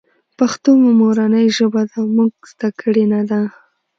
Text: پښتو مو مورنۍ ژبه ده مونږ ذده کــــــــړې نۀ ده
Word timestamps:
پښتو 0.37 0.69
مو 0.81 0.89
مورنۍ 0.99 1.45
ژبه 1.57 1.81
ده 1.91 1.99
مونږ 2.15 2.31
ذده 2.49 2.69
کــــــــړې 2.79 3.05
نۀ 3.11 3.21
ده 3.29 3.41